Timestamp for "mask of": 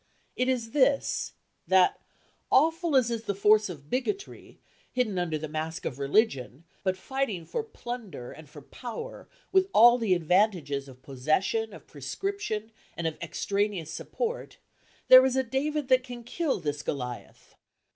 5.47-5.99